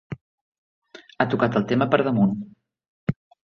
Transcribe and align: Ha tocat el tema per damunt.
Ha 1.19 1.27
tocat 1.35 1.59
el 1.61 1.67
tema 1.73 1.91
per 1.95 2.03
damunt. 2.11 2.35